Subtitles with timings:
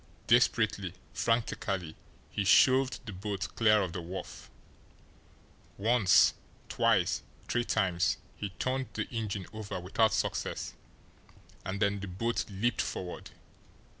[0.25, 1.95] Desperately, frantically
[2.31, 4.49] he shoved the boat clear of the wharf.
[5.77, 6.33] Once
[6.69, 10.73] twice three times he turned the engine over without success
[11.63, 13.29] and then the boat leaped forward.